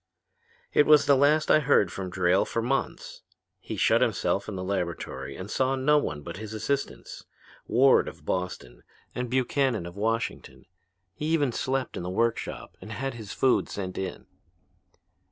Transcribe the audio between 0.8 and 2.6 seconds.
was the last I heard from Drayle for